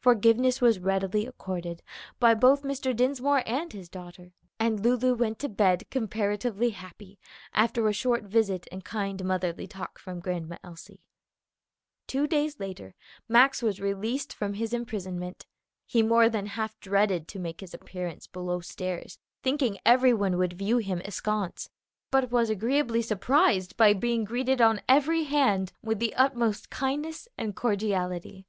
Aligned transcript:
Forgiveness 0.00 0.60
was 0.60 0.78
readily 0.78 1.26
accorded 1.26 1.82
by 2.20 2.34
both 2.34 2.62
Mr. 2.62 2.94
Dinsmore 2.94 3.42
and 3.48 3.72
his 3.72 3.88
daughter, 3.88 4.30
and 4.60 4.78
Lulu 4.78 5.16
went 5.16 5.40
to 5.40 5.48
bed 5.48 5.90
comparatively 5.90 6.70
happy 6.70 7.18
after 7.52 7.88
a 7.88 7.92
short 7.92 8.22
visit 8.22 8.68
and 8.70 8.84
kind 8.84 9.24
motherly 9.24 9.66
talk 9.66 9.98
from 9.98 10.20
Grandma 10.20 10.56
Elsie. 10.62 11.00
Two 12.06 12.28
days 12.28 12.60
later 12.60 12.94
Max 13.28 13.60
was 13.60 13.80
released 13.80 14.32
from 14.32 14.54
his 14.54 14.72
imprisonment. 14.72 15.46
He 15.84 16.00
more 16.00 16.28
than 16.28 16.46
half 16.46 16.78
dreaded 16.78 17.26
to 17.26 17.40
make 17.40 17.60
his 17.60 17.74
appearance 17.74 18.28
below 18.28 18.60
stairs, 18.60 19.18
thinking 19.42 19.78
every 19.84 20.14
one 20.14 20.38
would 20.38 20.52
view 20.52 20.76
him 20.78 21.02
askance, 21.04 21.70
but 22.12 22.30
was 22.30 22.50
agreeably 22.50 23.02
surprised 23.02 23.76
by 23.76 23.94
being 23.94 24.22
greeted 24.22 24.60
on 24.60 24.80
every 24.88 25.24
hand 25.24 25.72
with 25.82 25.98
the 25.98 26.14
utmost 26.14 26.70
kindness 26.70 27.26
and 27.36 27.56
cordiality. 27.56 28.46